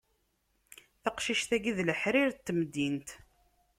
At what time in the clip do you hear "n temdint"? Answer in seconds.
2.33-3.09